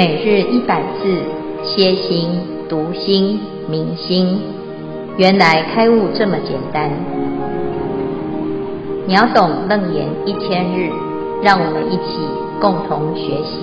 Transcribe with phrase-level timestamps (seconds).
[0.00, 1.22] 每日一百字，
[1.62, 2.30] 歇心、
[2.70, 4.40] 读心、明心，
[5.18, 6.90] 原来开悟这么简单。
[9.06, 10.90] 秒懂楞严一千日，
[11.42, 12.16] 让我们一起
[12.62, 13.60] 共同学习。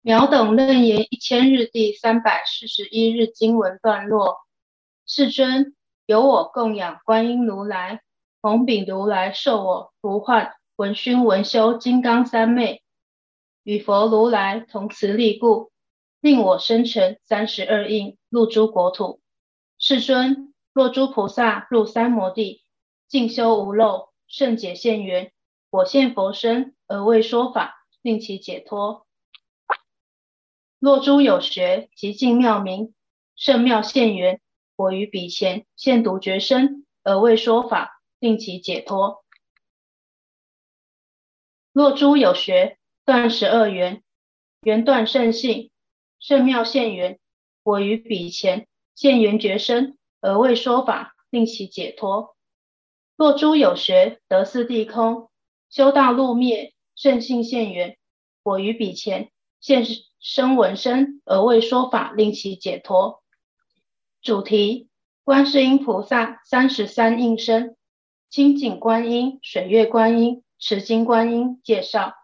[0.00, 4.34] 秒懂楞严一千日第三百四十一日经文段落：
[5.06, 5.74] 世尊，
[6.06, 8.00] 由我供养观音如来，
[8.40, 10.52] 红炳如来授我如幻。
[10.76, 12.82] 闻熏闻修金刚三昧，
[13.62, 15.72] 与佛如来同慈力故，
[16.20, 19.22] 令我生成三十二应入诸国土。
[19.78, 22.60] 世尊，若诸菩萨入三摩地，
[23.08, 25.32] 静修无漏，胜解现缘，
[25.70, 29.06] 我现佛身而为说法，令其解脱。
[30.78, 32.92] 若诸有学极尽妙明，
[33.34, 34.42] 胜妙现缘，
[34.76, 39.24] 我于彼前现独觉身而为说法，令其解脱。
[41.76, 44.02] 若诸有学断十二缘，
[44.62, 45.70] 缘断圣性，
[46.18, 47.18] 圣妙现缘，
[47.62, 52.34] 我于彼前现缘觉身而为说法，令其解脱。
[53.14, 55.28] 若诸有学得四谛空，
[55.68, 57.98] 修道路灭，圣性现缘，
[58.42, 59.30] 我于彼前
[59.60, 59.84] 现
[60.18, 63.22] 声闻身而为说法，令其解脱。
[64.22, 64.88] 主题：
[65.24, 67.76] 观世音菩萨三十三应身，
[68.30, 70.42] 清净观音、水月观音。
[70.58, 72.14] 持金观音介绍：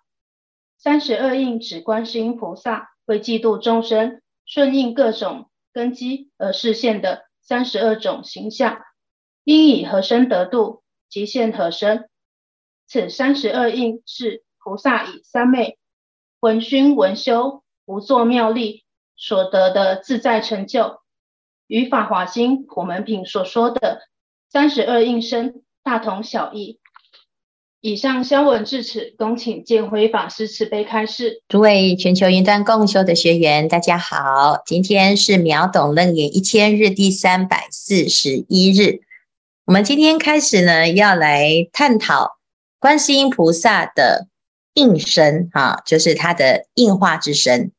[0.79, 8.83] 三十二应指观世音菩萨为济度众生，顺应各种根基而示现的三十二种形象，
[9.45, 12.09] 应以何身得度，即现何身。
[12.87, 15.79] 此三十二应是菩萨以三昧
[16.41, 18.85] 闻熏闻修无作妙力
[19.17, 21.01] 所得的自在成就，
[21.67, 24.03] 与《法华经·普门品》所说的
[24.51, 26.81] 三十二应身大同小异。
[27.83, 31.43] 以上消文至此，恭请见辉法师慈悲开示。
[31.49, 39.01] 诸位全球云端共修的学员，大家好，今天是秒懂楞严一千日第三百四十一日。
[39.65, 42.39] 我们今天开始呢，要来探讨
[42.79, 44.29] 观世音菩萨的
[44.75, 47.73] 应身，哈，就是他的应化之身。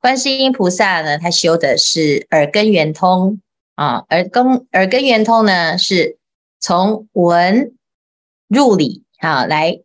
[0.00, 3.38] 观世音菩萨呢，他修的是耳根圆通
[3.74, 6.16] 啊，耳根耳根圆通呢，是
[6.58, 7.74] 从闻
[8.48, 9.02] 入理。
[9.18, 9.80] 好，来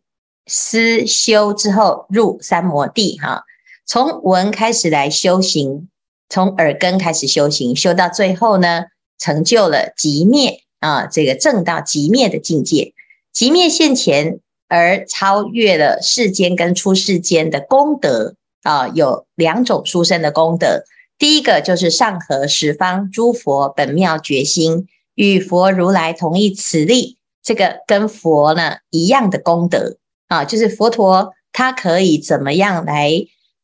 [0.46, 3.44] 思修之后入三摩地哈，
[3.86, 5.88] 从闻开始来修行，
[6.28, 8.84] 从耳根开始修行，修到最后呢，
[9.18, 12.92] 成就了极灭啊，这个正到极灭的境界，
[13.32, 20.84] 极灭现前而超越了世间跟出世间的功德啊，有两种殊胜的功德，
[21.18, 27.16] 第一个就是上合十方诸佛本妙觉心，与佛如来同一慈力。
[27.42, 29.96] 这个跟佛呢一样的功德
[30.28, 33.10] 啊，就是佛陀他可以怎么样来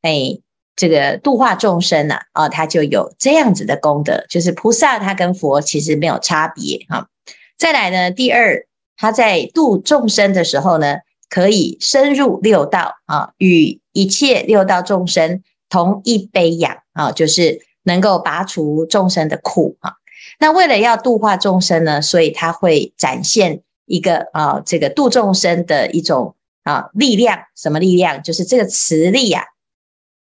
[0.03, 0.39] 哎，
[0.77, 2.17] 这个度化众生呢？
[2.33, 7.09] 啊，他就有这样子的功德，就是菩萨他跟佛其实没有差别哈。
[7.57, 10.99] 再来呢，第二，他在度众生的时候呢，
[11.31, 19.95] 可以深入六道啊，与一切六道众生同一悲仰啊，就是能够拔除众生的苦啊。
[20.39, 23.63] 那为了要度化众生呢，所以他会展现。
[23.89, 28.23] 一个啊，这个度众生的一种啊力量，什么力量？
[28.23, 29.45] 就是这个磁力呀、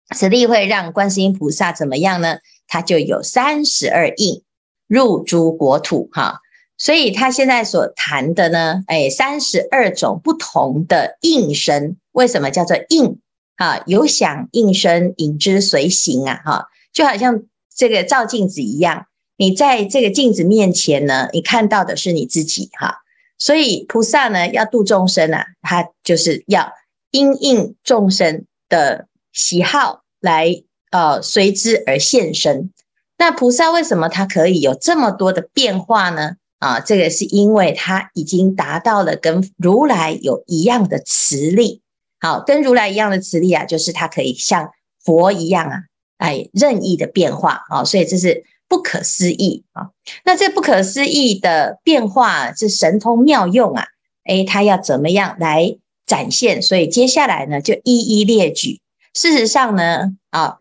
[0.07, 2.37] 啊，慈力会让观世音菩萨怎么样呢？
[2.67, 4.43] 他就有三十二应
[4.87, 6.39] 入诸国土哈，
[6.77, 13.19] 所以他现在所谈的呢，哎，三十二种不同的应身，为什么叫做应
[13.57, 13.83] 啊？
[13.85, 17.43] 有响应声，影之随形啊，哈，就好像
[17.75, 22.99] 这个照镜子一样，你在这个镜子面前呢，你看到的是你自己哈。
[23.39, 26.73] 所以菩萨呢，要度众生啊，他就是要
[27.09, 30.61] 因应众生的喜好来
[30.91, 32.71] 呃随之而现身。
[33.17, 36.35] 那菩萨为什么他可以有这么多的变化呢？
[36.59, 41.81] 啊，这个是因为他已经达到了跟如来有一样的磁力。
[42.19, 44.69] 好，跟如来一样的磁力啊，就是他可以像
[45.01, 45.83] 佛一样啊，
[46.17, 48.43] 哎，任意的变化啊，所以这是。
[48.69, 49.89] 不可思议啊！
[50.23, 53.87] 那这不可思议的变化是神通妙用啊！
[54.25, 55.75] 诶，他要怎么样来
[56.05, 56.61] 展现？
[56.61, 58.79] 所以接下来呢，就一一列举。
[59.15, 60.57] 事实上呢，啊，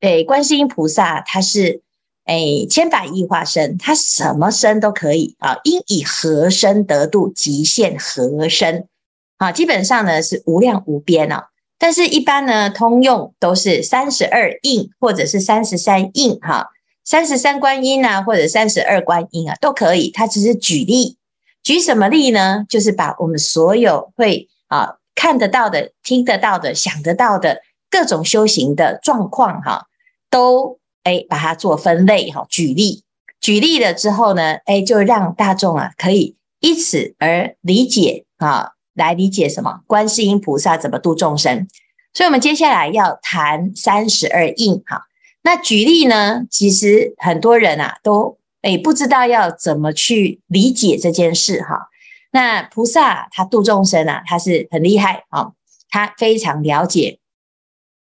[0.00, 1.82] 诶，观世音菩萨他是
[2.24, 8.88] 诶千百亿化身，他什么身都可以啊，应以何身得度，即现何身
[9.36, 9.52] 啊！
[9.52, 11.48] 基本上呢是无量无边啊，
[11.78, 16.70] 但是一般呢通用都是三十二应或者是三十三应哈。
[17.10, 20.12] 三十三观音啊，或者三十二观音啊，都可以。
[20.12, 21.16] 他只是举例，
[21.60, 22.64] 举什么例呢？
[22.68, 29.88] 就是把我们所有会啊看得到的、听得到的、想得到的各种修行的状况哈，
[30.30, 33.02] 都哎把它做分类哈，举例
[33.40, 41.66] 举例了之后呢，哎就让大众啊可以以此而理解啊，来理解什么观世音菩萨怎么度众生。
[42.14, 45.08] 所以，我们接下来要谈三十二应哈。
[45.42, 51.88] 那举例呢，其实很多人啊都哎不知道要怎么去理解这件事哈。
[52.30, 55.52] 那菩萨他度众生啊，他是很厉害啊，
[55.88, 57.18] 他非常了解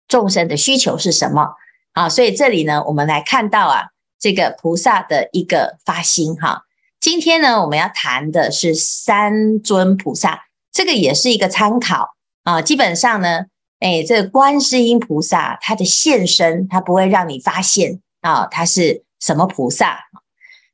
[0.09, 1.55] 众生的需求是什么
[1.93, 2.09] 啊。
[2.09, 6.65] 所以这里呢，我们来看到啊，这个菩萨的一个发心哈。
[7.01, 12.11] 今天呢，我们要谈的是三尊菩萨，这个也是一个参考
[12.43, 12.61] 啊。
[12.61, 13.47] 基本上呢，
[13.81, 20.05] 哎，这个观世音菩萨他的现身，他不会让你发现啊，他是什么菩萨。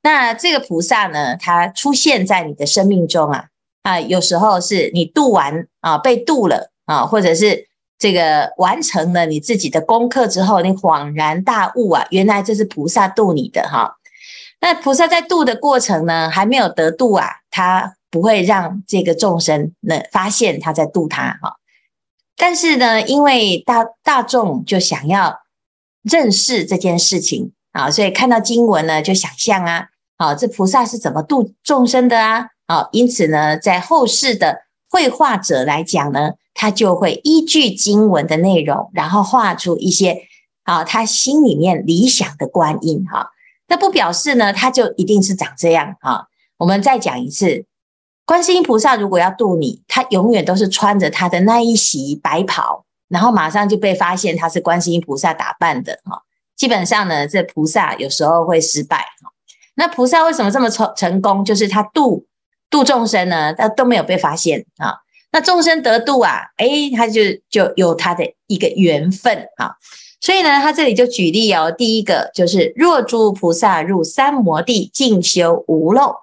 [0.02, 3.46] 那这个菩萨呢，它出现在你的生命中啊
[3.82, 7.66] 啊，有时候是你度完啊，被度了啊，或者是
[7.98, 13.96] 这个完成了你自己的功课之后，你恍然大悟啊，原来这是菩萨度你的哈。
[14.60, 21.56] 那菩萨在度的过程呢，还没有得度啊，他不会让这个众生呢发现他在度他哈。
[22.36, 25.40] 但是呢，因为大大众就想要
[26.02, 29.88] 认识这件事情啊，所以看到经文呢，就想象啊。
[30.18, 32.48] 好，这菩萨是怎么度众生的啊？
[32.66, 40.22] 好，因此呢，在后世的绘画者来讲呢，他就会依据经文的内容，然后画出一些
[40.64, 43.30] 啊，他心里面理想的观音哈。
[43.68, 46.28] 那不表示呢，他就一定是长这样哈。
[46.56, 47.66] 我们再讲一次，
[48.26, 56.22] 观世音菩萨如果要度你，他永远都是穿着他的那一袭白袍，然后马上就被发现他是观世音菩萨打扮的哈。
[56.56, 59.30] 基本上呢，这菩萨有时候会失败哈。
[59.76, 61.44] 那菩萨为什么这么成成功？
[61.44, 62.26] 就是他度
[62.68, 64.96] 度众生呢，他都没有被发现啊。
[65.30, 69.76] 那众生得度啊，诶，他就就有他的一个缘分啊。
[70.20, 76.16] 所以呢，他这里就举例哦，第一个就是若诸菩萨入三摩地，静修无漏，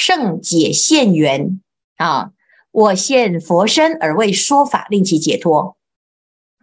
[0.00, 1.60] 圣解现缘
[1.96, 2.32] 啊，
[2.72, 5.76] 我现佛身而为说法，令其解脱。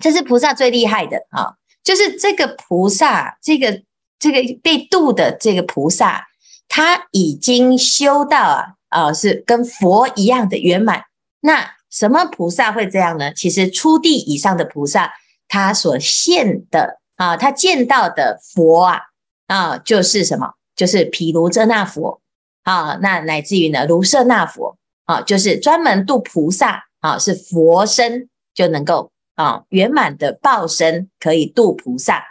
[0.01, 3.83] 这是菩萨最厉害的啊，就是这个菩萨这个。
[4.19, 6.25] 这个被度的这个菩萨，
[6.67, 11.03] 他已经修到啊啊，是跟佛一样的圆满。
[11.39, 13.31] 那什么菩萨会这样呢？
[13.31, 15.13] 其实初地以上的菩萨，
[15.47, 19.01] 他所现的啊，他见到的佛啊
[19.45, 20.55] 啊，就是什么？
[20.75, 22.19] 就是毗卢遮那佛
[22.67, 32.25] 啊，那乃至于呢，卢舍那佛啊，就是专门度菩萨啊，是佛身就能够啊圆满的报身，可以度菩萨。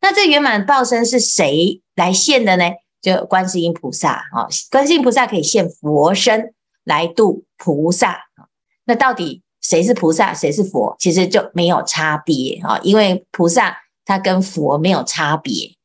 [0.00, 2.64] 那这圆满报身是谁来现的呢？
[3.02, 6.54] 就观世音菩萨啊，观世音菩萨可以现佛身
[6.84, 8.18] 来度菩萨。
[8.86, 10.96] 那到底谁是菩萨，谁是佛？
[10.98, 15.76] 其实就没有差别啊，因为菩萨他跟佛没有差别。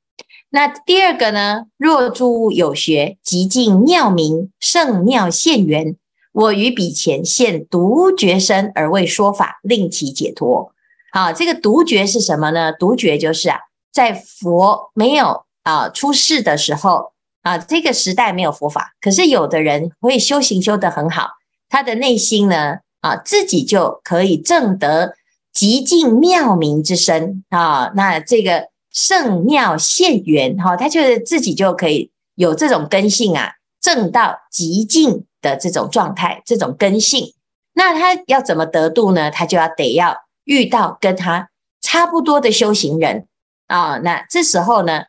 [0.50, 1.66] 那第二个呢？
[1.78, 5.96] 若诸有学极尽妙明胜妙现缘，
[6.32, 10.72] 我于彼前现独觉身而为说法，令其解脱。
[11.12, 12.72] 好，这个独觉是什么呢？
[12.72, 13.60] 独觉就是啊。
[13.92, 21.30] 在佛没有啊出世的时候啊，这个时代没有佛法，可是有的人会修行修得很好，
[21.68, 25.16] 他的内心呢啊自己就可以证得
[25.52, 37.36] 极尽妙明之身啊，那这个圣妙现缘哈，他就是自己就可以有这种根性啊，证到极尽的这种状态，这种根性，
[37.74, 39.30] 那他要怎么得度呢？
[39.30, 41.50] 他就要得要遇到跟他
[41.80, 43.28] 差不多的修行人。
[43.68, 45.04] 啊、那这时候呢，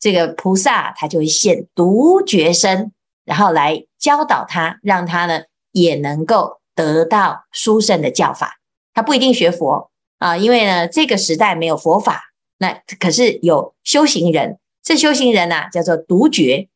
[0.00, 2.90] 这个菩萨他就会现独觉身，
[3.24, 8.58] 然后来教导他，让他呢也能够得到殊胜的教法。
[8.94, 12.27] 他不一定学佛啊，因为呢这个时代没有佛法，
[12.58, 16.68] 那可是有修行人，这修行人呢、啊、叫做独觉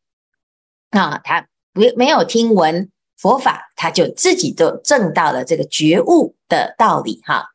[0.91, 7.49] 啊，他没没有听闻佛法，他就自己就证到了这个觉悟的道理哈。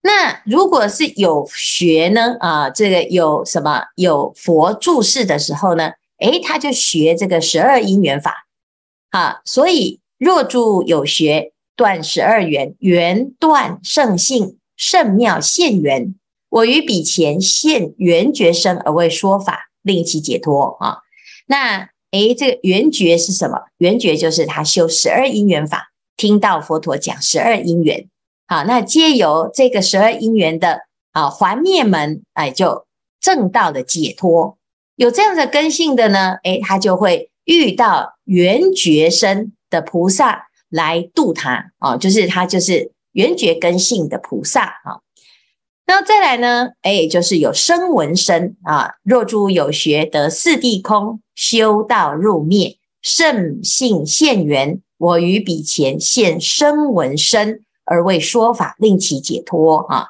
[0.00, 2.36] 那如果是有学呢？
[2.38, 5.92] 啊，这个有什么有佛注释的时候呢？
[6.18, 8.46] 诶，他就学这个十二因缘法
[9.10, 9.40] 啊。
[9.44, 16.14] 所以若诸有学断十二缘，缘断胜性，圣妙现缘。
[16.48, 20.98] 我于彼前现圆觉身而为说法，令其解脱啊。
[21.46, 23.58] 那诶，这个圆觉是什么？
[23.78, 28.08] 圆觉就是他修十二因缘法，听到佛陀讲十二因缘。
[28.46, 32.86] 好，那借由这个十二因缘的啊还灭门，哎，就
[33.20, 34.56] 正道的解脱。
[34.94, 45.00] 有这样的根性的呢，哎，他就会遇到圆觉身的菩萨来度他，哦，就是他就是圆觉根性的菩萨啊。
[45.88, 48.94] 那再来呢，哎，就是有声闻身啊。
[49.04, 60.08] 若诸有学得四谛空，修道入灭，圣性现缘，我于彼前现声闻身，而为说法，令其解脱啊。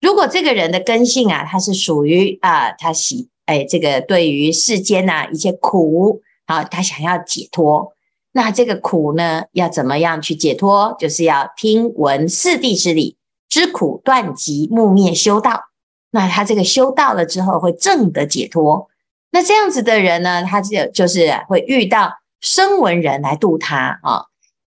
[0.00, 7.92] 如果这个人的根性啊，他是属于啊，他喜哎，这个对于世间呐、一些苦啊，他想要解脱，
[8.32, 10.96] 那这个苦呢，要怎么样去解脱？
[10.98, 13.18] 就是要听闻四谛之理。
[13.50, 15.64] 知苦断集慕灭修道，
[16.12, 18.88] 那他这个修道了之后会正得解脱。
[19.32, 24.26] 那这样子的人呢，他就就是会遇到声闻人来度他啊。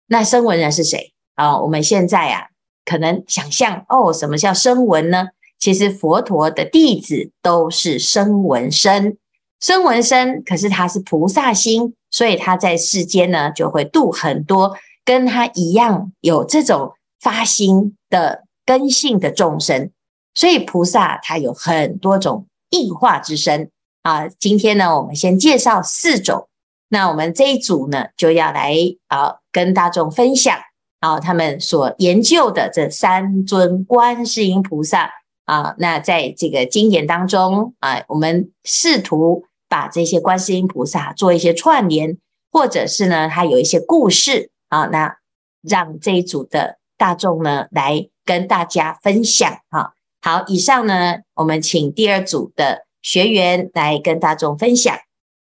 [0.09, 1.59] 那声闻人是谁啊？
[1.61, 2.49] 我们现在啊，
[2.85, 5.29] 可能想象哦，什么叫声闻呢？
[5.59, 9.17] 其实佛陀的弟子都是声闻身，
[9.61, 18.43] 声闻身，可是他是菩萨心，所以他在世间呢就会度很多跟他一样有这种发心的。
[18.73, 19.91] 根性的众生，
[20.35, 23.71] 所以菩萨他有很多种异化之身
[24.03, 24.29] 啊。
[24.29, 26.49] 今天呢，我们先介绍四种。
[26.89, 28.75] 那我们这一组呢，就要来
[29.09, 30.59] 啊跟大众分享
[31.01, 35.11] 啊他们所研究的这三尊观世音菩萨
[35.45, 35.75] 啊。
[35.77, 42.17] 那在这个经典当中啊，我们试图把这些观世音菩萨做一些串联，
[42.51, 45.19] 或者是呢，它有一些故事啊，那
[45.61, 48.09] 让这一组的大众呢来。
[48.25, 54.97] 跟大家分享哈，好，以上呢，我们请第二组的学员来跟大众分享。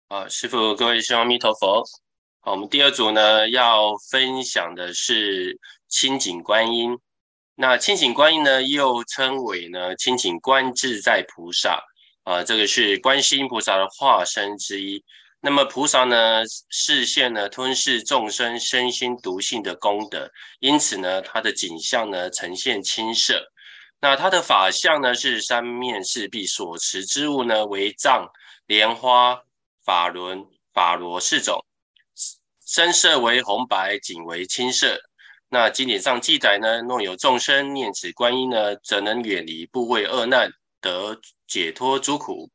[0.09, 1.85] 啊，师父，各位师兄，阿弥陀佛。
[2.41, 5.57] 好，我们第二组呢要分享的是
[5.89, 6.99] 清净观音。
[7.55, 11.81] 那清净观音呢，又称为呢清净观自在菩萨
[12.25, 15.01] 啊，这个是观世音菩萨的化身之一。
[15.45, 23.53] 那么菩萨呢，示现呢吞噬众生身心毒性的功德，因此呢，它的景象呢呈现青色。
[24.01, 28.27] 那它的法相呢是三面四臂，所持之物呢为藏、
[28.69, 29.39] 莲花、
[29.85, 31.63] 法轮、法螺四种，
[32.67, 34.99] 身色为红白，颈为青色。
[35.51, 42.49] 那经典上记载呢，若有众生念此观音呢，则能远离怖畏厄难，得解脱诸苦。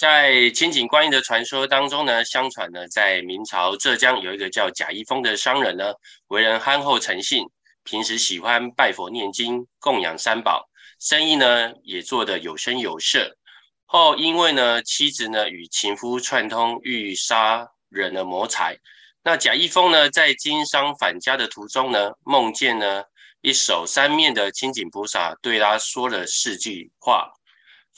[0.00, 5.92] 在清净观音的传说当中呢，相传呢，在明朝浙江有一个叫贾一峰的商人呢，
[6.28, 7.44] 为人憨厚诚信，
[7.84, 10.66] 平时喜欢拜佛念经，供养三宝，
[11.00, 13.36] 生意呢也做得有声有色。
[13.84, 18.78] 后因为呢妻子呢与情夫串通，欲杀人的谋财。
[19.22, 23.02] 那贾一峰呢在经商返家的途中呢，梦见呢
[23.42, 27.30] 一手三面的清净菩萨对他说了四句话。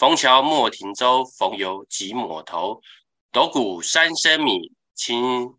[0.03, 2.81] 逢桥莫停舟，逢油即抹头。
[3.31, 5.55] 斗鼓三升米，轻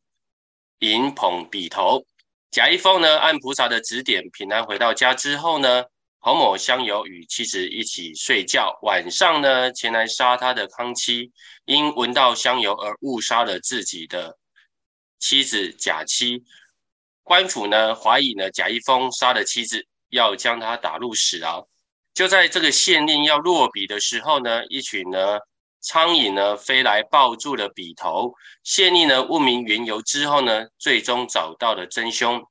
[0.79, 2.05] 盈捧笔头。
[2.51, 5.85] 贾一峰呢，按菩萨的指点，平安回到家之后呢，
[6.19, 8.77] 捧抹香油与妻子一起睡觉。
[8.81, 11.31] 晚上呢，前来杀他的康妻，
[11.63, 14.37] 因闻到香油而误杀了自己的
[15.19, 16.43] 妻子贾妻。
[17.23, 21.65] 官府呢，怀疑呢贾一峰杀了妻子，要将他打入死牢。
[22.13, 25.39] 就在这个县令要落笔的时候呢，一群呢
[25.81, 28.33] 苍蝇呢飞来抱住了笔头。
[28.63, 32.43] 县令呢问明缘由之后呢，最终找到了真凶。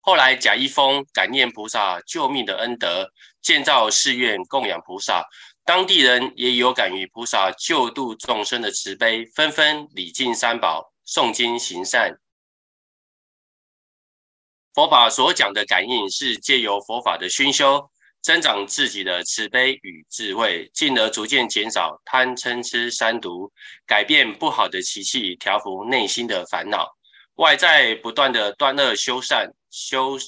[0.00, 5.24] 后来贾一峰感念菩萨救命的恩德，建造寺院供养菩萨。
[5.64, 12.20] 当地人也有感于菩萨救度众生的慈悲，纷纷礼敬三宝，诵经行善。
[14.72, 17.90] 佛法所讲的感应是借由佛法的熏修。
[18.26, 23.52] 增长自己的慈悲与智慧，进而逐渐减少贪嗔痴三毒，
[23.86, 26.88] 改变不好的习气，调伏内心的烦恼。
[27.36, 30.18] 外在不断的断恶修善，修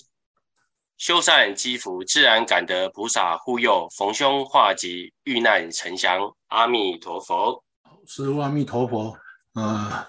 [0.97, 6.21] 修善积福，自然感得菩萨护佑，逢凶化吉，遇难成祥。
[6.51, 7.65] 阿弥陀佛。
[8.07, 9.19] 师父阿弥陀佛。
[9.55, 10.07] 呃，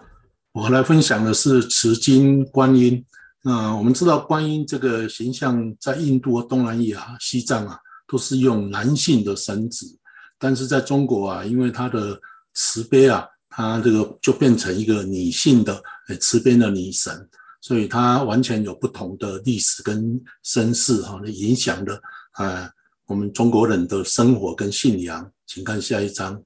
[0.51, 3.03] 我来分享的是持经观音。
[3.41, 9.97] 那我们知道观音这个形象，在印度和东南亚、西藏啊，都是用男性的神子，
[10.37, 12.19] 但是在中国啊，因为它的
[12.53, 15.81] 慈悲啊，它这个就变成一个女性的
[16.19, 17.29] 慈悲的女神，
[17.61, 21.97] 所以它完全有不同的历史跟身世哈，影响的
[22.33, 22.69] 啊
[23.07, 25.31] 我们中国人的生活跟信仰。
[25.47, 26.43] 请看下一张。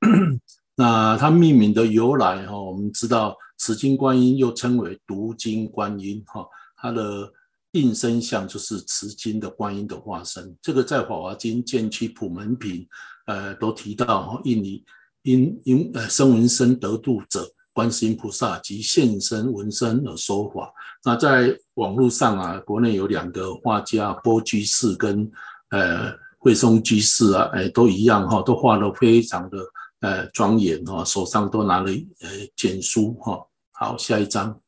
[0.74, 3.36] 那它命名的由来哈，我们知道。
[3.60, 6.46] 持金观音又称为读经观音，哈，
[6.78, 7.30] 它的
[7.72, 10.56] 应身相就是持经的观音的化身。
[10.62, 12.88] 这个在《法华经》见취普门品，
[13.26, 14.82] 呃，都提到，印尼
[15.22, 20.72] 因因呃声闻身得度者，观世音菩萨即现身闻声而说法。
[21.04, 25.30] 那在《网络上啊，国内有两个画家，波居士跟
[25.68, 29.58] 呃惠松居士啊，哎，都一样哈，都画得非常的
[30.00, 33.38] 呃庄严哈，手上都拿了呃简书哈。
[33.82, 34.60] 好，下一章，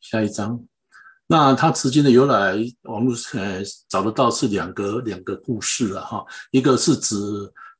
[0.00, 0.64] 下一章。
[1.26, 7.14] 那他持经的由来，网络呃找得到是两个两个故事了哈，一个是指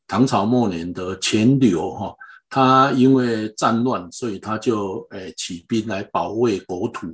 [0.06, 2.14] 唐朝末年的钱鎠哈，
[2.50, 7.06] 他因为战乱，所以他就诶起兵来保卫国土。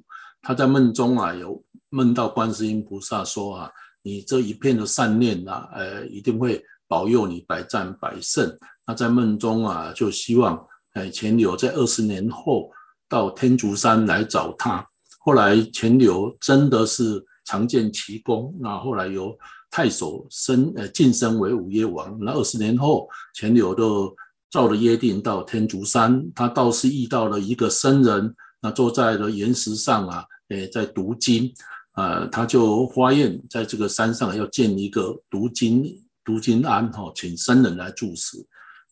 [0.42, 3.70] 他在梦中啊有梦到观世音菩萨说啊，
[4.02, 8.58] 你这一片的善念呐，呃一定会保佑你百战百胜。
[8.84, 10.66] 那在梦中啊就希望
[10.96, 12.70] 诶钱柳在二十年后
[13.08, 14.84] 到天竺山来找他。
[15.20, 19.36] 后来钱柳真的是常见奇功，那后来由
[19.70, 22.16] 太守升呃晋升为五岳王。
[22.20, 24.14] 那二十年后，钱柳都
[24.50, 31.52] 照了约定到天竺山，他倒是遇到了一个僧人，那坐在了岩石上啊，诶在读经，
[31.96, 35.84] 呃他就发愿在这个山上要建一个读经
[36.24, 38.38] 读经庵哈，请僧人来住持。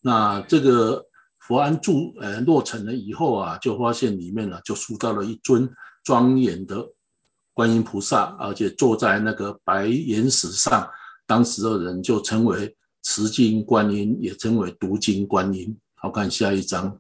[0.03, 1.03] 那这个
[1.47, 5.71] 佛庵住呃落成了以后啊，就发现里面呢就塑造了一尊。
[6.03, 6.87] 庄严的
[7.55, 10.87] 观音菩萨，而且坐在那个白岩石上，
[11.27, 15.75] 当时的人就称为持经观音，也称为读经观音。
[15.95, 16.99] 好，看下一章。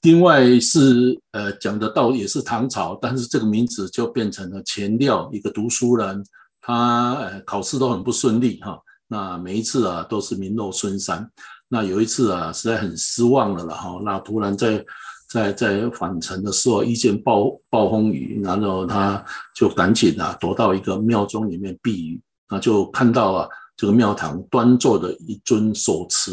[0.00, 6.24] 另外是呃讲的道也是唐朝，但是这个名字就变成了钱镳，一个读书人，
[6.62, 11.30] 他呃考试都很不顺利哈，那每一次啊都是名落孙山。
[11.74, 14.84] 那有一次啊实在很失望了了哈，那突然在。
[15.26, 19.20] 在在返程的时候，遇见暴暴风雨，然后他
[19.52, 26.30] 就赶紧啊躲到一个庙中里面避雨，那就看到啊这个庙堂端坐的一尊手持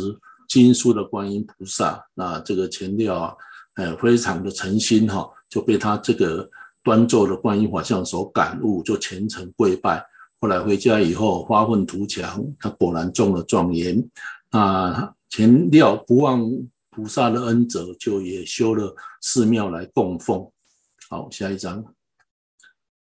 [0.48, 3.34] 经书的观音菩萨，那这个钱镳啊，
[3.78, 6.48] 呃非常的诚心哈，就被他这个
[6.84, 10.06] 端坐的观音法相所感悟，就虔诚跪拜。
[10.40, 14.08] 后来回家以后发愤图强，他果然中了状元。
[14.52, 16.48] 那钱镳不忘。
[16.94, 20.46] 菩萨的恩泽，就也修了寺庙来供奉。
[21.10, 21.82] 好，下一章。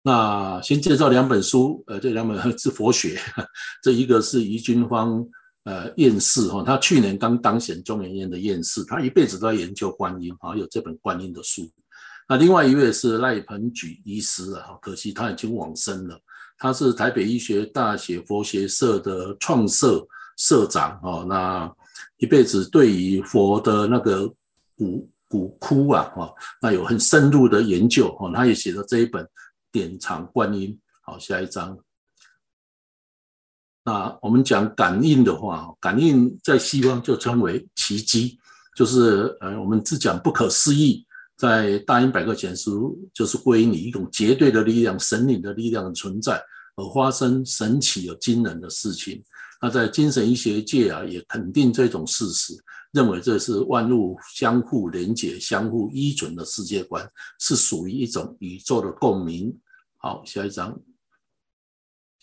[0.02, 3.18] 那先介绍两本书，呃，这两本 是佛学。
[3.82, 5.26] 这一个是余君芳，
[5.64, 11.72] 呃，院士哈，他去年刚当选中研院的院士，他一辈子都在研究观音，啊，有这本观音的书。
[12.28, 16.20] 那另外一位是赖鹏举医师啊，可惜他已经往生了。
[16.58, 21.74] 他是台北医学大学佛学社的创社社长，哦，那。
[22.18, 24.28] 一辈子对于佛的那个
[24.76, 29.24] 古古窟啊，哈，那有很深入的研究，哦，他也写了这一本
[29.72, 30.70] 《典藏观音》。
[31.02, 31.78] 好，下一章。
[33.84, 38.38] 那我们讲感应的话，感应在西方就称为奇迹，
[38.76, 41.06] 就是呃，我们只讲不可思议，
[41.38, 46.44] 在大英百科全书就是归你一种绝对的力量、神灵的力量的存在
[46.78, 49.22] 而发生神奇而惊人的事情。
[49.62, 52.54] 那在精神医学界啊，也肯定这种事实，
[52.92, 57.10] 认为这是万物相互连结、相互依存的世界观，
[57.40, 59.60] 是属于一种宇宙的共鸣。
[59.98, 60.80] 好，下一张。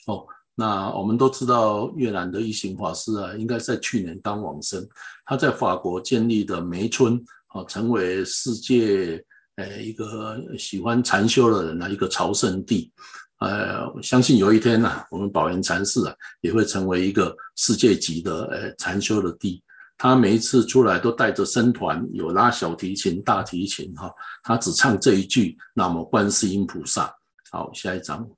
[0.06, 4.88] 哦，那我们都知道越南的一行法师啊，应该在去年刚往生。
[5.24, 9.20] 他在法国建立的梅村，啊，成为世界
[9.56, 12.92] 呃一个喜欢禅修的人的一个朝圣地。
[13.38, 19.62] 呃，我相信有一天呢、我们宝源禅寺啊，也会成为一个世界级的呃禅修的地。
[19.96, 27.14] 他每一次出来都带着僧团，有拉小提琴、大提琴哈，他只唱这一句“那么观世音菩萨”。
[27.50, 28.28] 好，下一张。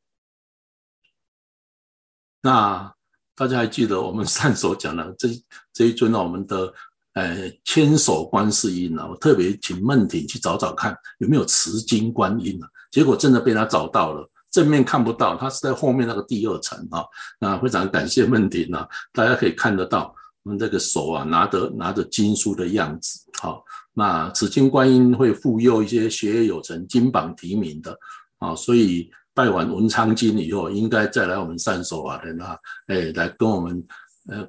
[2.43, 2.93] 那
[3.35, 5.29] 大家还记得我们 上所讲的这
[5.73, 6.19] 这一尊呢？
[6.19, 6.73] 我们的
[7.15, 9.07] 呃千手观世音呢？
[9.09, 12.67] 我特别请孟婷去找找看有没有持经观音呢？
[12.91, 14.29] 结果真的被他找到了。
[14.57, 17.05] 正面看不到，它是在后面那个第二层啊。
[17.39, 20.15] 那非常感谢孟婷啊，大家可以看得到
[20.45, 23.21] 我们这个手啊，拿着拿着经书的样子。
[23.43, 27.95] 好，那持经观音会护佑一些学业有成、金榜题名的
[28.39, 28.57] 啊。
[28.57, 33.87] 所以拜完文昌经以后，应该再来我们善手啊，来那哎来跟我们
[34.31, 34.49] 呃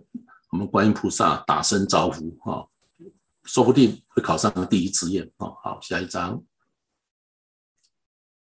[0.51, 2.63] 我们观音菩萨打声招呼啊，
[3.43, 5.51] 说不定会考上第一志愿啊。
[5.61, 6.41] 好，下一张。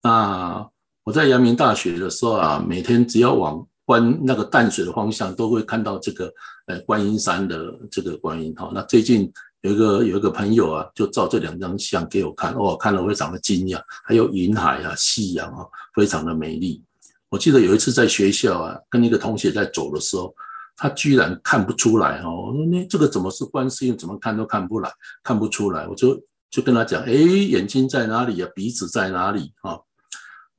[0.01, 0.71] 那。
[1.05, 6.33] 我在阳明大学的时候啊，每天只要往观那个淡水的方向，都会看到这个
[6.67, 8.71] 呃观音山的这个观音哈。
[8.75, 9.33] 那最近
[9.63, 16.83] 有一个有一个朋友啊，就照这两张相给我看，哦看了非常的惊讶，还有云海啊、夕阳啊，非常的美丽。
[17.29, 20.35] 我记得有一次在学校啊，跟一个同学在走的时候，
[20.77, 22.31] 他居然看不出来哈。
[22.31, 23.97] 我说那这个怎么是观世音？
[23.97, 24.91] 怎么看都看不来，
[25.23, 25.89] 看不出来。
[25.89, 28.49] 我就就跟他讲，哎，眼睛在哪里啊？
[28.55, 29.79] 鼻子在哪里啊？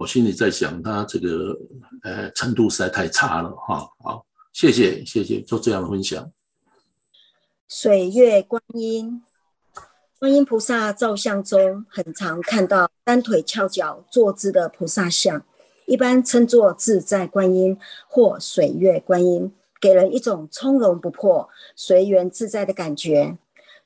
[0.02, 1.56] 我心里在想，他这个
[2.02, 3.88] 呃程度实在太差了哈。
[4.04, 6.32] 好，谢谢谢谢，做这样的分享。
[7.68, 9.22] 水月观音，
[10.18, 15.46] 观音菩萨造像中，很常看到单腿翘脚坐姿的菩萨像，
[15.86, 23.38] 一般称作自在观音或水月观音，给人一种从容不迫、随缘自在的感觉。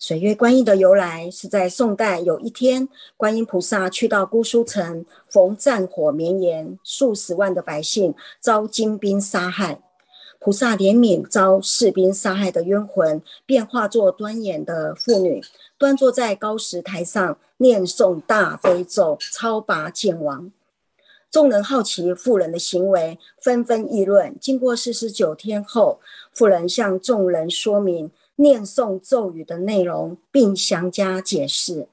[0.08, 2.88] 水月观音的由来是在宋代，有一天，
[3.18, 9.82] 观音菩萨去到姑苏城，逢战火绵延，数十万的百姓遭金兵杀害，
[10.38, 15.42] 菩萨怜悯遭士兵杀害的冤魂，便化作端严的妇女，
[15.80, 20.52] 端坐在高石台上，念诵大悲咒，超拔剑王。
[21.32, 24.38] 众人好奇妇人的行为，纷纷议论。
[24.40, 26.00] 经过四十九天后，
[26.32, 28.12] 妇人向众人说明。
[28.36, 31.88] 念诵咒语的内容，并详加解释。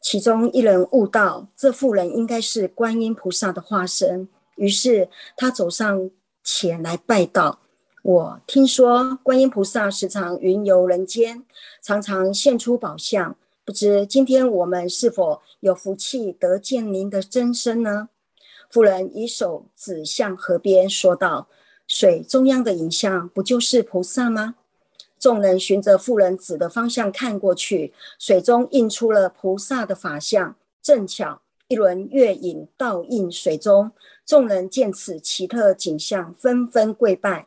[0.00, 6.10] 其中一人悟道，这妇人应该是观音菩萨的化身，于是他走上
[6.44, 7.58] 前来拜道。
[8.02, 11.44] 我听说观音菩萨时常云游人间，
[11.82, 18.08] 常常现出宝相，不知今天我们是否有福气得见您的真身呢？
[18.70, 21.48] 妇人以手指向河边，说道
[21.88, 24.54] ：“水中央的影像，不就是菩萨吗？”
[25.18, 30.56] 众人循着妇人指的方向看过去，水中映出了菩萨的法相。
[30.82, 33.92] 正巧一轮月影倒映水中，
[34.24, 37.46] 众人见此奇特景象，纷纷跪拜。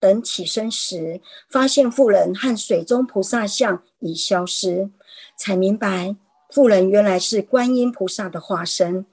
[0.00, 4.90] 等起身时，发现妇人和水中菩萨像已消失，
[5.36, 6.14] 才明白
[6.50, 9.04] 妇人原来是观音菩萨的化身。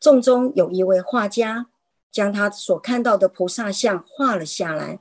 [0.00, 1.66] 众中有一位画家，
[2.10, 4.98] 将他所看到的菩萨像画了下来。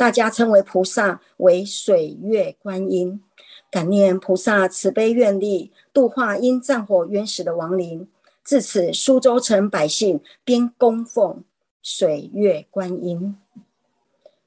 [0.00, 3.22] 大家称为菩萨为水月观音，
[3.70, 8.08] 感念菩萨慈悲愿力，度化因战火冤死的亡灵。
[8.42, 11.44] 自此，苏州城百姓便供奉
[11.82, 13.36] 水月观音。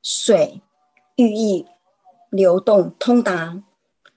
[0.02, 0.62] 水
[1.18, 1.68] 寓意
[2.32, 3.62] 流动通达，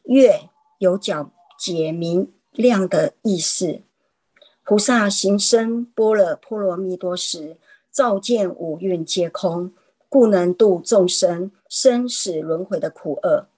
[0.04, 3.82] 月有皎洁明亮的意思。
[4.64, 7.58] 菩萨行深般若波罗蜜多时，
[7.92, 9.74] 照见五蕴皆空。
[10.16, 13.48] 故能度众生生死轮回的苦厄，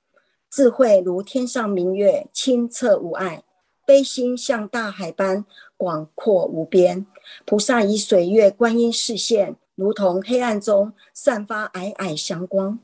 [0.50, 3.44] 智慧如天上明月，清澈无碍；
[3.86, 5.44] 悲心像大海般
[5.76, 7.06] 广阔无边。
[7.44, 12.80] 菩萨以水月观音视线，如同黑暗中散发皑皑祥光，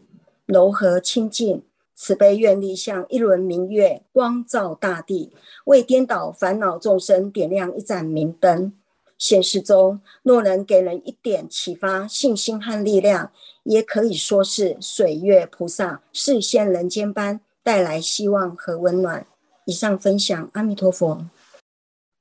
[0.47, 1.65] 柔和清净，
[1.97, 5.33] 慈悲愿力像一轮明月，光照大地，
[5.65, 8.73] 为颠倒烦恼众生点亮一盏明灯。
[9.17, 13.31] 现实中，若能给人一点启发、信心和力量，
[13.65, 19.27] 也可以说是水月菩萨示现人间般，带来希望和温暖。
[19.67, 21.27] 以上分享，阿弥陀佛。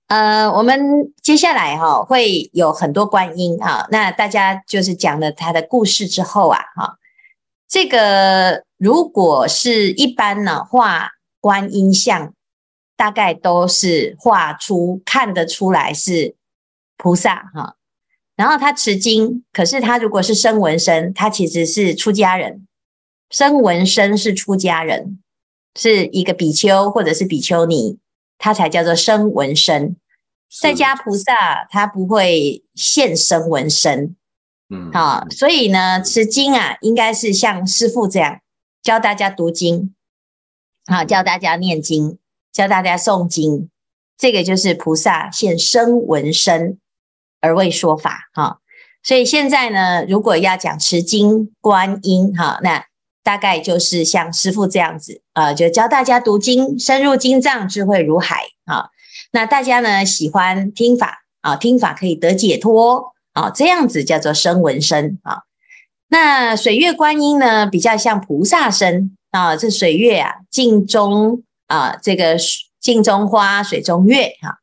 [0.07, 6.97] 呃，我们接下来哈、哦、会有很多观音哈，那大家就是讲了他的故事之后啊哈，
[7.67, 12.33] 这个如果是一般呢画观音像，
[12.95, 16.35] 大概都是画出看得出来是
[16.95, 17.75] 菩萨哈。
[18.43, 22.67] 然后他持经，可是他如果是生闻身，他其实是出家人。
[23.29, 25.23] 生闻身是出家人，
[25.79, 27.99] 是一个比丘或者是比丘尼，
[28.37, 29.95] 他才叫做生闻身。
[30.59, 34.13] 在家菩萨他不会现生闻身，
[34.69, 38.41] 嗯，好，所以呢，持经啊，应该是像师父这样
[38.81, 39.95] 教大家读经，
[40.85, 42.17] 好，教大家念经，
[42.51, 43.69] 教大家诵经，
[44.17, 46.77] 这个就是菩萨现生闻身。
[47.43, 48.59] 而为说法哈，
[49.03, 52.85] 所以现在呢，如果要讲持经观音哈，那
[53.21, 58.87] 大概就是像师父这样子啊，就教大家读经，深入经藏，智慧如海啊。
[59.33, 65.41] 那大家呢喜欢听法啊，听法可以得解脱啊，这样子叫做声闻身啊。
[66.07, 72.37] 那水月观音呢，比较像菩萨身啊，这水月啊，镜中啊，这个
[72.79, 74.59] 镜中花，水中月哈。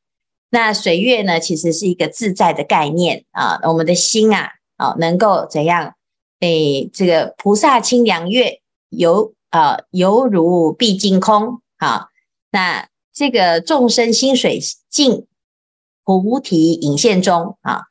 [0.51, 3.61] 那水月呢，其实是一个自在的概念啊。
[3.63, 5.95] 我们的心啊，啊，能够怎样？
[6.41, 12.09] 诶，这个菩萨清凉月，犹啊犹如毕竟空啊。
[12.51, 14.59] 那这个众生心水
[14.89, 15.27] 净，
[16.05, 17.85] 菩提影现中啊。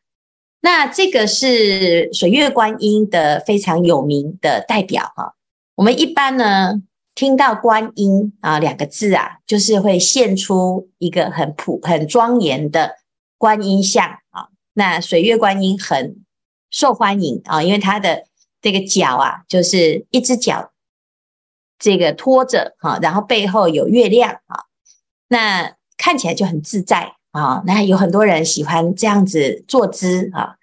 [0.62, 5.36] 那这个是水月观音的非常有名的代表哈、
[5.76, 6.82] 我们一般呢。
[7.20, 12.96] 听到观音啊两个字啊，就是会现出一个很普很庄严的
[13.38, 14.48] 观音像啊。
[14.72, 16.24] 那水月观音很
[16.72, 18.24] 受欢迎啊，因为它的
[18.62, 20.72] 这个脚啊，就是一只脚
[21.78, 24.64] 这个拖着哈，然后背后有月亮啊。
[25.28, 27.62] 那看起来就很自在啊。
[27.66, 30.56] 那有很多人喜欢这样子坐姿啊。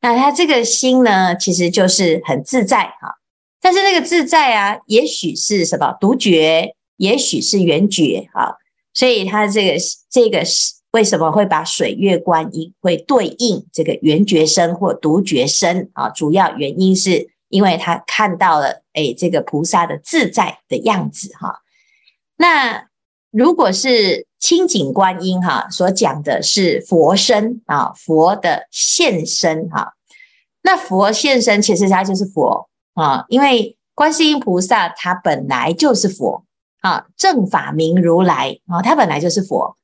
[0.00, 3.18] 那他这个心呢，其实就是很自在啊。
[3.60, 8.54] 但是那个自在啊，也许是什么独觉，也许是圆觉啊。
[8.94, 9.78] 所以他这个
[10.10, 16.08] 这个是为什么会把水月观音会对应这个圆觉身或独觉身啊？
[16.08, 21.60] 主要原因是因为他看到了哎，这个菩萨的自在的样子哈。
[22.36, 22.86] 那
[23.30, 29.94] 如果是清净观音哈，所讲的是佛身啊，佛的现身哈。
[30.62, 36.44] 那佛现身其实它就是佛啊，因为观世音菩萨他本来就是佛
[36.80, 39.76] 啊，正法明如来啊，他本来就是佛。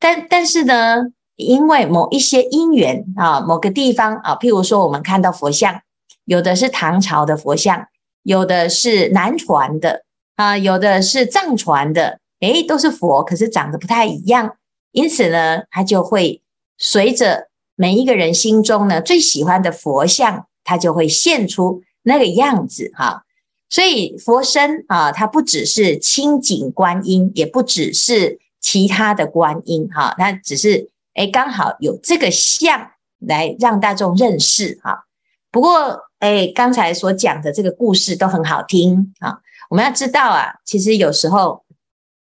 [0.00, 0.96] 但但是呢，
[1.36, 5.82] 因为某一些因缘啊，某个地方啊，譬如说我们看到佛像，
[6.24, 7.88] 有的是唐朝的佛像，
[8.22, 10.04] 有的是南传的。
[10.34, 14.56] 啊，有的是藏传的，诶，都是佛，可是长得不太一样，
[14.90, 16.42] 因此呢，它就会
[16.78, 23.24] 随着每一个人心中呢最喜欢的佛像，它就会现出那个样子哈。
[23.68, 35.06] 所以佛身啊，它不只是清净观音，也不只是其他的观音哈，它只是诶，刚好有这个像来让大众认识哈。
[35.50, 39.40] 不过诶，刚才所讲的这个故事都很好听啊。
[39.70, 41.64] 我们要知道啊，其实有时候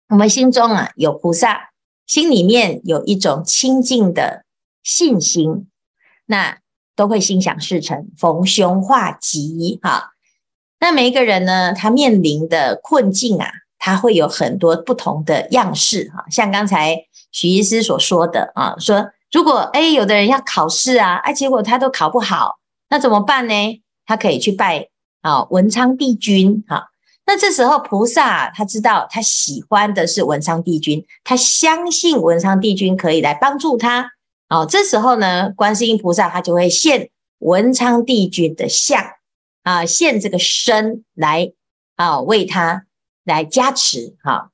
[0.09, 1.71] 我们心中啊有菩萨，
[2.05, 4.45] 心里面有一种清净的
[4.83, 5.67] 信心，
[6.27, 6.59] 那
[6.99, 10.12] 都会心想事成，逢凶化吉哈。
[10.81, 16.25] 那每一个人呢，他面临的困境啊，他会有很多不同的样式哈。
[16.29, 22.59] 像刚才许医师所说的啊，说如果诶有的人要考试啊，哎结果他都考不好，
[22.89, 23.81] 那怎么办呢？
[24.05, 24.89] 他可以去拜
[25.21, 26.89] 啊文昌帝君哈。
[27.25, 34.12] 那这时候菩萨他知道他喜欢的是文昌帝君，他相信文昌帝君可以来帮助他。
[34.49, 39.03] 哦，这时候呢，观世音菩萨他就会现文昌帝君的像
[39.63, 41.51] 啊，现这个身来
[41.95, 42.85] 啊，为他
[43.23, 44.49] 来加持哈。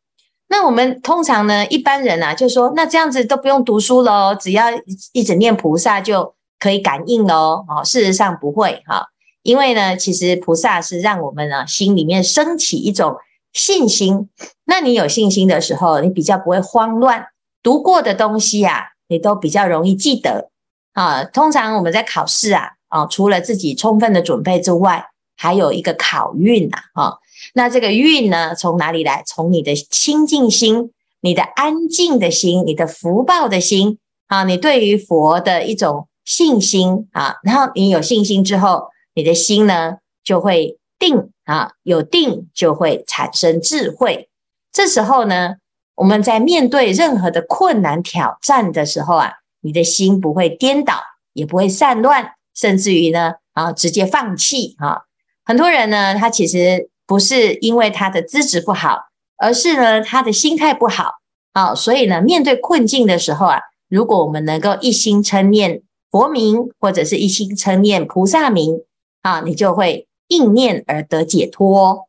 [0.47, 4.65] 那我们通常呢，一般人啊，就说那这样子都不用读书喽，只要
[5.11, 7.65] 一直念菩萨就可以感应喽。
[7.67, 9.07] 哦，事实上不会哈。
[9.41, 13.15] 因为呢，其实菩萨是让我们呢心里面升起一种
[13.53, 14.29] 信心。
[14.65, 17.27] 那你有信心的时候，你比较不会慌乱。
[17.63, 20.49] 读过的东西啊，你都比较容易记得
[20.93, 21.23] 啊。
[21.23, 27.17] 通常我们在考试啊，啊，除了自己充分的准备之外，还有一个考运呐，啊。
[27.53, 29.23] 那这个运呢，从哪里来？
[29.25, 30.91] 从你的清净心、
[31.21, 37.35] 你的安静的心、你的福报的心啊，你对于佛的一种信心啊。
[37.43, 38.89] 然后你有信心之后。
[39.17, 44.27] 你的心呢，就会定啊，有定就会产生智慧。
[44.73, 45.55] 这时候呢，
[45.95, 50.95] 我们在面对任何的困难挑战的时候啊，你的心不会颠倒，
[51.33, 55.03] 也不会散乱，甚至于呢，啊，直接放弃啊。
[55.43, 61.13] 很多人呢，他其实不是因为他的资质不好，而是呢，他的心态不好
[61.53, 61.73] 啊。
[61.73, 65.81] 所以呢，面对困境的时候啊，如果我们能够一心称念
[66.11, 68.81] 佛名，或者是一心称念菩萨名。
[69.21, 72.07] 啊，你就会应念而得解脱。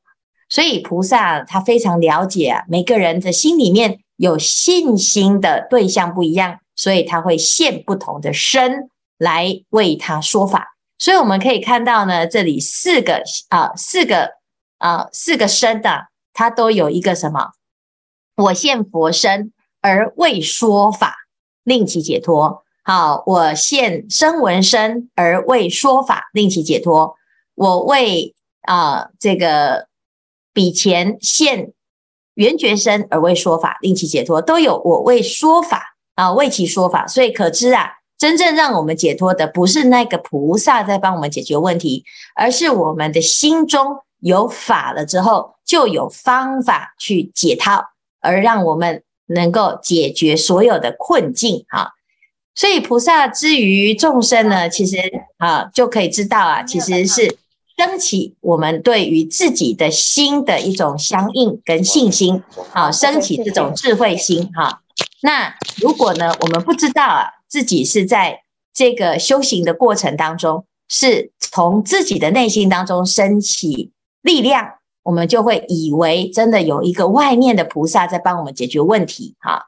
[0.49, 10.77] 所以菩萨他非常了解，每个人的心里面有信心的对象不一样，所以他会现不同的身来为他说法。
[10.99, 14.31] 所以我们可以看到呢，这里四个啊，四个
[14.79, 17.51] 啊，四个身的，它都有一个什么？
[18.37, 21.15] 我现佛身而为说法，
[21.65, 22.63] 令其解脱。
[22.85, 27.17] 好，我现声闻身而为说法，令其解脱。
[27.55, 29.86] 我为啊、这个
[30.57, 31.75] 比前现
[32.33, 34.41] 圆觉身而为说法，令其解脱。
[34.41, 37.07] 都有我为说法啊，为其说法。
[37.07, 47.85] 所以可知啊，真正让我们解脱的，不是那个菩萨在帮我们解决问题，而是我们的心中有法了之后，就有方法去解套，
[48.23, 51.91] 而让我们能够解决所有的困境啊。
[52.55, 54.97] 所以菩萨之于众生呢，其实
[55.37, 57.37] 啊就可以知道啊，其实是
[57.77, 64.81] 升起我们对于自己的心的一种相应跟信心，啊，升起这种智慧心哈。
[65.23, 68.41] 那如果呢，我们不知道啊，自己是在
[68.73, 74.67] 这个修行的过程当中，是从自己的内心当中升起力量，
[75.03, 79.65] 我们就会以为真的有一个外面的菩萨在帮我们解决问题哈。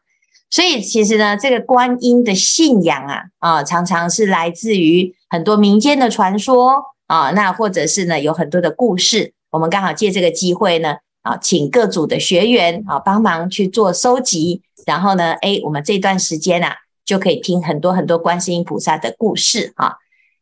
[0.50, 9.32] 所以其实呢，这个观音的信仰啊，啊，常常是来自于很多民间的传说啊，那或者是呢，有很多的故事。
[9.50, 19.96] 我们刚好借这个机会呢，啊，请各组的学员啊帮忙去做收集，然后呢，哎，我们这段时间啊就可以听很多很多观世音菩萨的故事啊。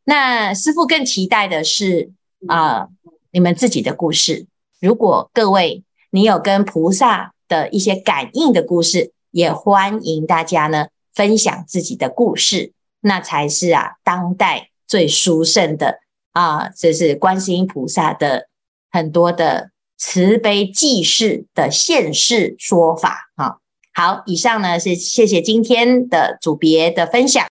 [0.04, 2.10] 那师父更期待的是
[2.48, 2.88] 啊，
[3.30, 4.46] 你们自己的故事。
[4.80, 16.00] 如果各位你有跟菩萨的一些感应的故事，也欢迎大家呢分享自己的故事，那才是啊当代最殊胜的
[16.36, 18.48] 啊，这是观世音菩萨的
[18.90, 23.56] 很多的慈悲济世的现世说法啊。
[23.94, 27.46] 好，以上呢是谢谢今天的组别的分享。